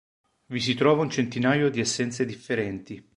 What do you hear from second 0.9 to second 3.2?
un centinaio di essenze differenti.